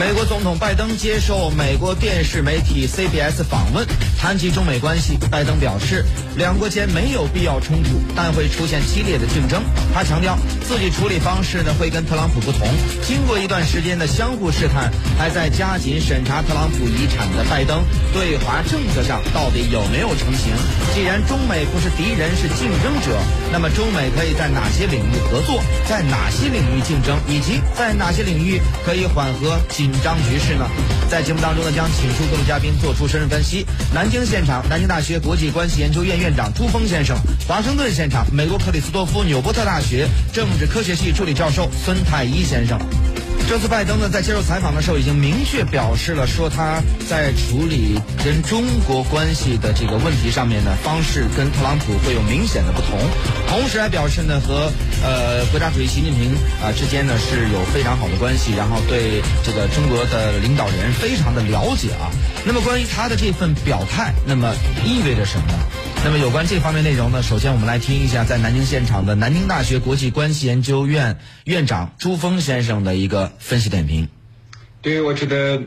[0.00, 3.86] 美国总统拜登接受美国电视媒体 CBS 访问，
[4.18, 6.02] 谈及中美关系，拜登表示，
[6.38, 9.62] 两国间没有必要冲突，但会出现激烈的竞争。
[9.92, 12.66] 他强调，自己处理方式呢会跟特朗普不同。
[13.02, 20.50] 经过一段时间的相互试探，还在加紧审查特朗普遗产的拜登，对华政策上到底有没有成型？
[20.94, 23.20] 既然中美不是敌人，是竞争者，
[23.52, 29.58] 那么中美可以在哪些领域合作，在哪些领域竞争，以及在哪些领域可以缓和？
[29.68, 30.64] 紧张局势呢？
[31.10, 33.66] 在节目当中呢，将请出各位嘉宾做出深入分析。
[33.92, 37.16] 南京现场，南京大学国际关系研究院院长朱峰先生；
[37.48, 42.78] 华盛顿现场，美国克里斯多夫纽波特大学政治科学系助理教授孙太一先生。
[43.50, 52.96] 这次拜登呢，在接受采访的时候，已经明确表示了，说他在处理跟中国关系的这个问题上面呢，方式跟特朗普会有明显的不同。
[53.48, 54.70] 同时还表示呢，和
[55.02, 56.30] 呃国家主席习近平
[56.62, 62.06] 啊之间呢是有非常好的关系，然后对这个中国的领导人非常的了解啊。
[62.46, 65.58] 那么关于他的这份表态，那么意味着什么呢？
[66.02, 74.08] 那么有关这方面内容呢，首先我们来听一下在南京现场的南京大学国际关系研究院院长朱峰先生的一个分析点评。
[74.80, 75.62] 对，我觉得，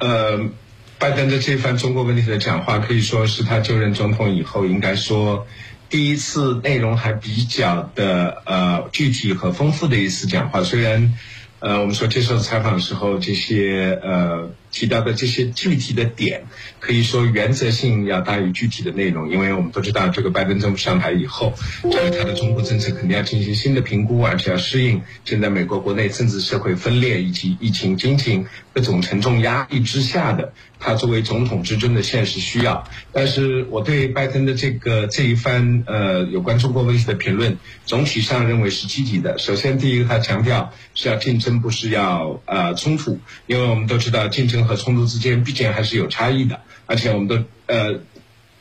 [0.00, 0.50] 呃，
[0.98, 5.46] 拜登的这番中国问题的讲话，可以说是他就任总统以后，应该说
[5.88, 10.62] 第一次内容还比较的呃具体和丰富的一次讲话。
[10.62, 11.14] 虽然，
[11.60, 14.50] 呃，我们说接受采访的时候，这些呃。
[14.70, 16.44] 提到的这些具体的点，
[16.80, 21.54] 可以说原则性要大于具体的内容，因为我们都知道，这个拜登政府上台以后，
[21.90, 32.84] 对他的中国政策肯定要进行新的评估，而且要适应现在美国国内政治社会分裂以及疫情、经济各种沉重压力之下的他作为总统之尊的现实需要。
[33.12, 39.38] 但是我对拜登的这个这一番呃有关中国问题的评论，总体上认为是积极的。
[39.38, 44.57] 首先，第一个，他强调是要竞争，不是要呃冲突，因为我们都知道竞争。
[44.66, 48.00] 和冲突之间毕竟还是有差异的，而且我们的呃，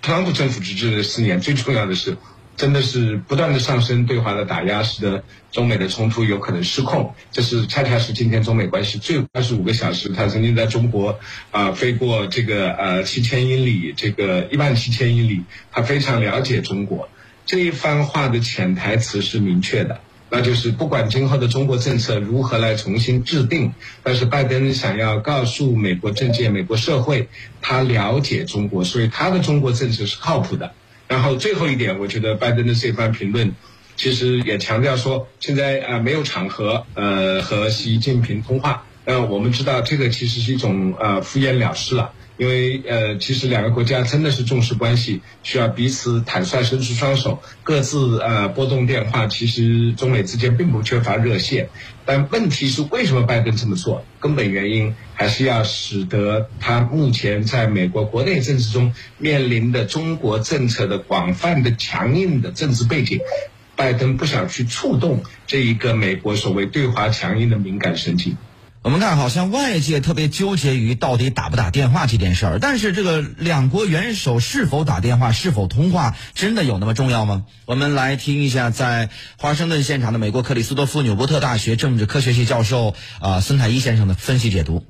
[0.00, 2.16] 特朗普政府执政的四年，最重要的是，
[2.56, 7.14] 真的是不断的上升对华的打压，使得中美的冲突有可能失控。
[7.30, 11.18] 这是恰恰是今天中美关系最二十五个小时，他曾经在中国
[11.50, 17.08] 啊飞过这个呃七千英里，这个一万七千英里，他非常了解中国。
[17.44, 20.00] 这一番话的潜台词是明确的。
[20.34, 27.28] 那就是不管今后的中国政策如何来重新制定，但是拜登想要告诉美国政界、美国社会，
[27.60, 30.72] 他了解中国，所以他的中国政策是靠谱的。
[31.06, 33.52] 然后最后一点，我觉得拜登的这番评论，
[33.96, 38.86] 其实也强调说，现在啊没有场合呃和习近平通话。
[39.04, 42.12] 那我们知道这个其实是一种呃敷衍了事了。
[42.42, 49.28] 因为呃，其实两个国家真的是重视关系，需要彼此坦率伸出双手，各自呃拨动电话。
[49.28, 51.68] 其实中美之间并不缺乏热线，
[52.04, 54.04] 但问题是为什么拜登这么做？
[54.18, 63.20] 根本原因还是要使得他目前在美国国内政治中面临的中国政策的广泛的强硬的政治背景，
[63.76, 68.36] 拜登不想去触动这一个美国所谓对华强硬的敏感神经。
[68.82, 77.44] 我们看，好像外界特别纠结于到底打不打电话这件事儿，但是这个两国元首是否打电话、是否通话，真的有那么重要吗？
[77.64, 84.84] 我们来听一下，在华盛顿现场的美国克里斯多夫纽波特大学政治科学系教授啊孙太一先生的分析解读。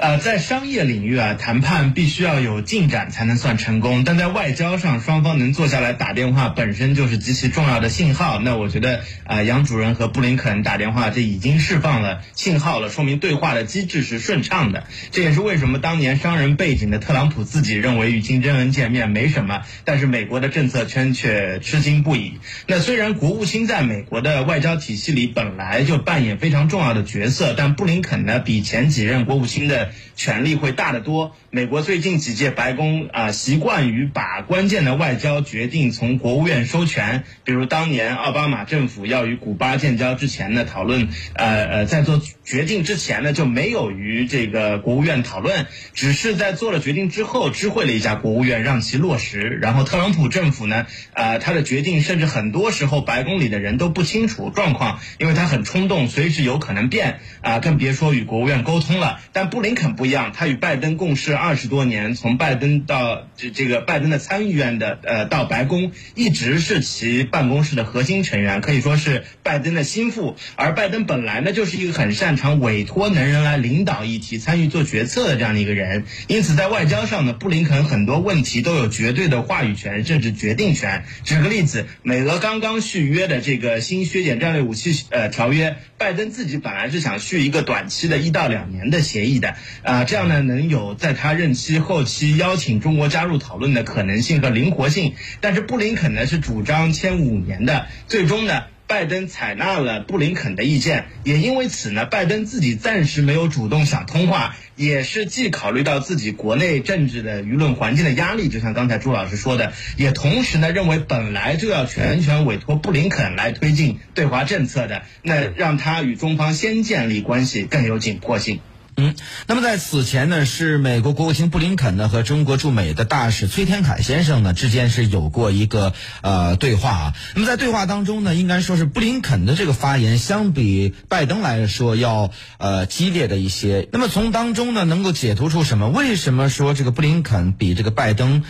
[0.00, 4.04] 呃，在商业领域啊，谈判必须要有进展才能算成功。
[4.04, 8.38] 但在外交上，双方能坐下来打电话，本身就是极其重要的信号。
[8.38, 14.84] 那我觉得啊，杨主任和布林肯打电话，这已经释放了信号了，说明对话的机制是顺畅的。
[15.10, 22.38] 这也是为什么当年商人背景的特朗普自己认为与金正恩见面没什么，但是美国的政策圈却吃惊不已。
[22.68, 31.34] 那虽然国务卿在美国的外交体系里本来就扮演非常重要的角色，但布林肯呢，比前几任国务卿的权力会大得多。
[31.50, 37.24] 美国最近几届白宫啊，习惯于把关键的外交决定从国务院收权。
[37.42, 49.40] 比如当年奥巴马政府要与古巴建交之前呢，讨论呃呃，在做决定之前呢，就没有与这个国务院讨论，只是在做了决定之后知会了一下国务院，让其落实。
[49.40, 59.18] 然后特朗普政府呢，啊，他的决定甚至很多时候白宫里的人都不清楚状况，因为他很冲动，随时有可能变啊，更别说与国务院沟通了。
[59.32, 59.88] 但布林肯。
[59.88, 70.36] 不一样，他与拜登共事二十多年，从拜登到这这个拜登的参议院的呃到白宫，一直是其办公室的核心成员，可以说是拜登的心腹。
[70.56, 81.04] 而拜登本来呢就是一个很擅长委托能人来领导议题、参与做决策的这样的一个人，因此在外交上呢，布林肯很多问题都有绝对的话语权，甚至决定权。
[81.24, 85.76] 举个例子，美俄刚刚续约的这个新削减战略武器呃条约。
[85.98, 95.12] 拜登自己本来是想续一个短期的一到两年的协议的，啊，这样呢能有在他他任期后期邀请中国加入讨论的可能性和灵活性。
[95.42, 98.64] 但是布林肯呢是主张签五年的，最终呢。
[98.86, 118.60] 拜登采纳了布林肯的意见，也因为此呢，拜登自己暂时没有主动想通话，也是既考虑到自己国内政治的舆论环境的压力，就像刚才朱老师说的，也同时呢认为本来就要全权委托布林肯来推进对华政策的，那让他与中方先建立关系更有紧迫性。
[119.00, 119.14] 嗯，
[119.46, 127.14] 那么在此前呢，是美国国务卿布林肯呢和中国驻美的大使崔天凯先生呢之间是有过一个呃对话啊。
[127.36, 133.88] 那么在对话当中呢，应该说是布林肯的这个发言相比拜登来说要呃激烈的一些。
[133.92, 135.88] 那么从当中呢，能够解读出什么？
[135.90, 138.42] 为什么说这个布林肯比这个拜登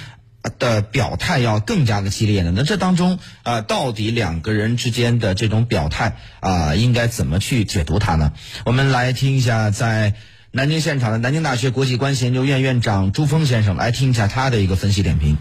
[0.58, 2.54] 的表态要更加的激烈呢？
[2.56, 8.32] 那这当中啊，到底两个人之间的这种表态啊，应该怎么去解读它呢？
[8.64, 10.14] 我们来听一下在。
[10.58, 15.38] 南京现场的南京大学国际关系研究院院长朱峰先生来听一下他的一个分析点评。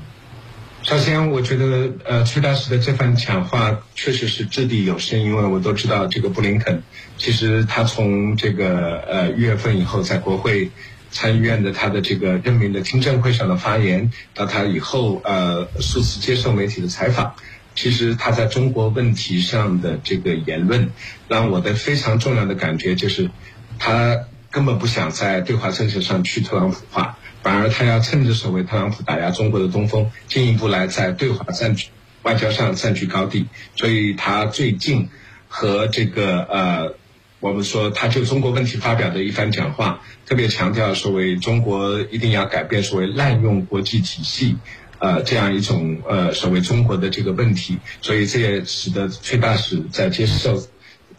[0.84, 6.84] 首先，我觉得呃，崔大使的这番讲话确实是掷地有声，因为我都知道这个布林肯，
[7.18, 10.70] 其实他从这个呃一月份以后在国会
[11.10, 17.34] 参议院的他的这个任命的听证会上的发言，到他以后呃数次接受媒体的采访，
[17.74, 20.92] 其实他在中国问题上的这个言论，
[21.28, 23.32] 让我的非常重要的感觉就是
[23.80, 24.16] 他。
[24.58, 31.90] 根本不想在对华政策上去特朗普化，反而他要趁着所谓特朗普打压中国的东风，进一步来在对华占据
[32.24, 33.46] 外交上占据高地。
[33.76, 35.10] 所以他最近
[35.48, 36.96] 和这个呃，
[37.40, 44.58] 我们说他就中国问题发表的一番讲话，特别强调所谓中国一定要改变所谓滥用国际体系，
[44.98, 47.78] 呃，这样一种呃所谓中国的这个问题。
[48.02, 50.64] 所以这也使得崔大使在接受。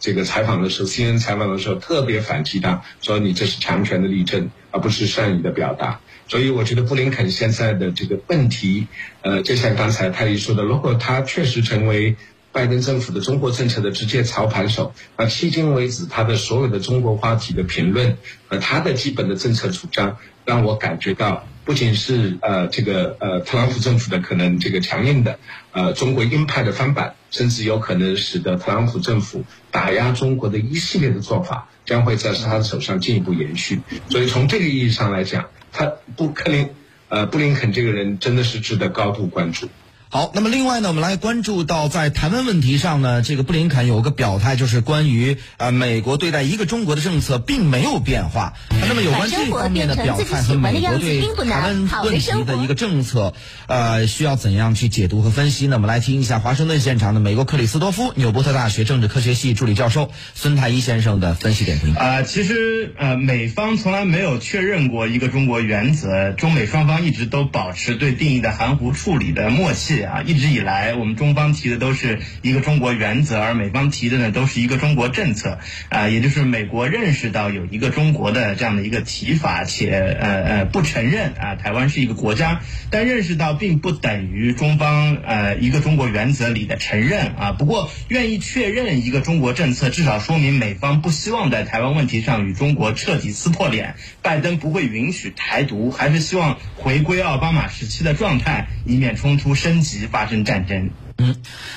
[0.01, 6.01] 这个采访的时候，CNN 采访的时候特别反击他，说你这是强权的例证，而不是善意的表达。
[6.29, 8.87] 所以我觉得布林肯现在的这个问题，
[9.23, 12.17] 呃，就像刚才泰伊说的，如果他确实成为
[12.53, 21.47] 拜登政府的中国政策的直接操盘手，那迄今为止他的所有的中国话题的评论和他的基本的政策主张，让我感觉到。
[21.69, 25.39] 不仅是呃这个呃特朗普政府的可能这个强硬的
[25.73, 33.81] 呃中国鹰派的翻版，甚至有可能使得特朗普政府打压中国的一系列的做法将会在他的手上进一步延续。
[34.09, 36.71] 所以从这个意义上来讲，他布克林
[37.11, 39.69] 呃布林肯这个人真的是值得高度关注。
[40.11, 48.55] 好，那么另外呢，我们来关注到在台湾问题上呢，这个布林肯有个表态，就是关于呃美国对待一个中国的政策并没有变化。
[48.89, 53.35] 那么有关这方面的表态和美国对台湾问题的一个政策，
[53.67, 55.77] 呃，需要怎样去解读和分析呢？
[55.77, 61.95] 我们来听一下华盛顿现场的美国克里斯多夫纽波特大学政治科学系助理教授孙太一先生的分析点评。
[61.95, 69.98] 啊，其实呃，美方从来没有确认过一个中国原则，中美双方一直都保持对定义的含糊处理的默契。
[70.03, 75.59] 啊，一直以来，我们中方提的都是一个中国原则，而美方提的呢，都是一个中国政策。
[75.89, 82.61] 啊，也就是美国认识到有一个中国的这样的一个提法，且呃呃不承认啊台湾是一个国家，
[82.91, 87.53] 但认识到并不等于中方呃一个中国原则里的承认啊。
[87.53, 93.97] 不过愿意确认一个中国政策，至少说明美方不希望在台湾问题上与中国彻底撕破脸。
[94.23, 99.88] 拜登不会允许台独，还是希望回归奥巴马时期的状态，以免冲突升级。
[99.89, 101.37] 即发生战争，嗯，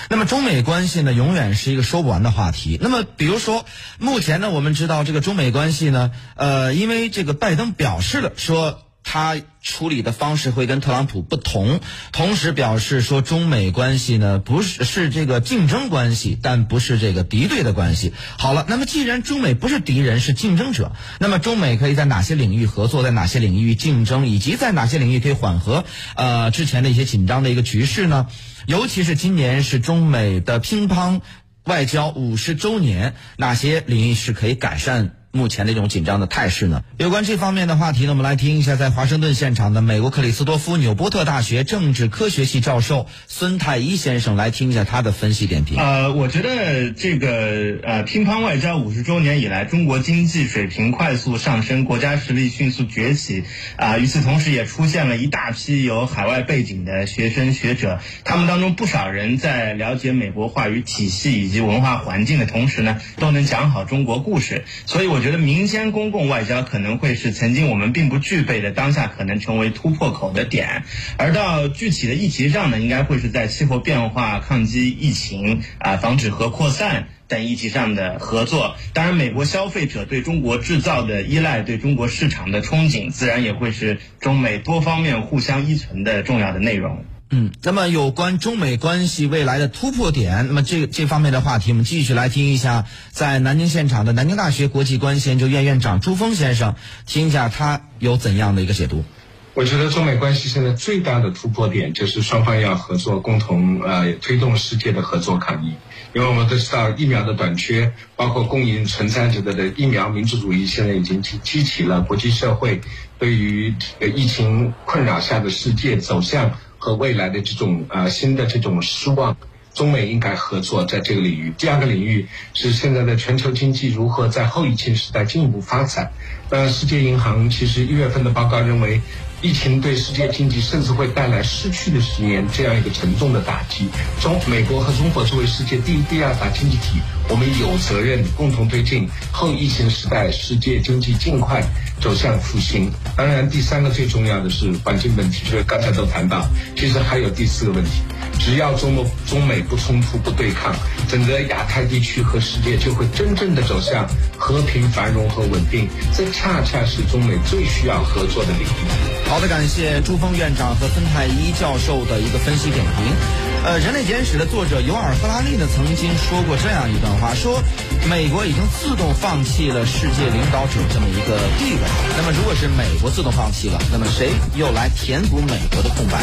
[0.10, 2.78] 那么中美关系呢，永远是一个说不完的话题。
[2.82, 3.66] 那么，比如说，
[4.00, 8.84] 目前呢，我们知道这个中美关系呢，呃，因为这个拜登表示了说。
[9.14, 11.82] 他处理的方式会跟特朗普不同，
[12.14, 18.14] 同时表示说中美关系呢不是是这个竞争关系，但不是这个敌对的关系。
[18.38, 25.84] 好了，那么既然中美不是敌人，是竞争者，那么中美可以在哪些领域合作，在哪些领域竞争，以及在哪些领域可以缓和
[26.16, 28.28] 呃之前的一些紧张的一个局势呢？
[28.66, 31.20] 尤其是今年是中美的乒乓
[31.66, 35.18] 外交五十周年，哪些领域是可以改善？
[35.32, 36.84] 目前的一种紧张的态势呢？
[36.98, 45.78] 有关这方面的话题呢，我们来听一下在华盛顿现场的美国克里斯多夫纽波特大学政治科学系教授孙太一先生来听一下他的分析点评。
[45.78, 53.46] 呃，我觉得这个呃乒乓外交五十周年以来，中国经济水平快速上升，国家实力迅速崛起
[53.78, 53.98] 啊。
[53.98, 64.66] 与此同时，也出现了一大批有海外背景的学生学者，他们当中不少人在了解美国话语体系以及文化环境的同时呢，都能讲好中国故事。
[64.86, 65.21] 所以我。
[65.22, 70.82] 我觉得民间公共外交可能会是曾经我们并不具备的，当下可能成为突破口的点。
[71.16, 78.76] 而到具体的议题上呢，应该会是在气候变化、抗击疫情啊、防止核扩散等议题上的合作。
[78.94, 87.06] 当然，美国消费者对中国制造的依赖、对中国市场的憧憬，自然也会是中美多方面互相依存的重要的内容。
[87.34, 99.06] 嗯，那么有关中美关系未来的突破点，那么这这方面的话题，我们继续来听一下，在南京现场的南京大学国际关系研究院院长朱峰先生，听一下他有怎样的一个解读。
[99.54, 105.74] 我觉得中美关系现在最大的突破点就是双方要合作，共同呃推动世界的合作抗疫。
[106.14, 112.82] 因为我们都知道疫苗的短缺，包括供应存在着的的疫苗民主主义，现在已经激激起了国际社会
[113.18, 113.74] 对于
[114.16, 116.58] 疫情困扰下的世界走向。
[116.82, 119.38] 和未来的这种啊新的这种失望，
[119.76, 121.54] 中美应该合作在这个领域。
[121.56, 126.12] 第二个领域是现在的全球经济如何在后疫情时代进一步发展。
[126.50, 129.00] 那，世界银行其实一月份的报告认为。
[129.42, 133.90] 疫情对世界经济甚至会带来失去的十年这样一个沉重的打击。
[134.22, 141.64] 中美国和中国作为世界第一、第二大经济体，我们有责任共同推进后疫情时代世界经济尽快
[142.00, 142.92] 走向复兴。
[143.18, 148.02] 当然，第三个最重要的是环境问题，就是刚才都谈到，其实还有第四个问题。
[148.44, 150.74] 只要中美中美不冲突、不对抗，
[151.08, 155.88] 整个亚太地区和世界就会真正的走向和平、繁荣和稳定。
[156.18, 159.30] 这恰恰是中美最需要合作的领域。
[159.30, 163.16] 好的，感谢朱峰院长和孙太一教授的一个分析点评。
[163.64, 167.62] 呃，《人类简史》的作者尤尔·赫拉利呢曾经说过这样一段话：说
[168.10, 171.82] 美国已经自动放弃了世界领导者这么一个地位。
[172.18, 176.20] 那么，如果是美国自动放弃了，那么谁又来填补美国的空白？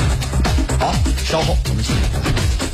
[0.79, 0.95] 好，
[1.25, 2.68] 稍后我们继续。